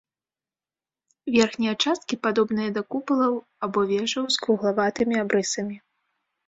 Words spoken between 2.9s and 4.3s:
купалаў або вежаў